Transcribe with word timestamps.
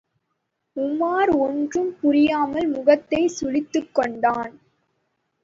உமார் 0.75 1.31
ஒன்றும் 1.37 1.91
புரியாமல் 1.99 2.67
முகத்தைச் 2.67 3.35
சுளித்துக்கொண்டான். 3.37 4.53